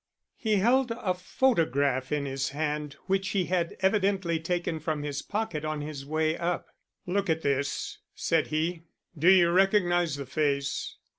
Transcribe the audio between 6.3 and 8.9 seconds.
up. "Look at this," said he.